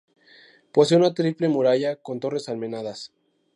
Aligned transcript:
Posee 0.77 0.97
una 0.97 1.13
triple 1.13 1.47
muralla 1.47 1.95
con 1.97 2.19
torres 2.19 2.49
almenadas. 2.49 3.11